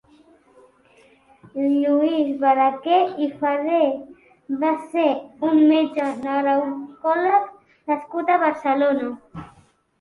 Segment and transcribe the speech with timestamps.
[1.81, 3.83] Lluís Barraquer i Ferré
[4.65, 5.05] va ser
[5.51, 7.57] un metge neuròleg
[7.95, 9.17] nascut a Barcelona.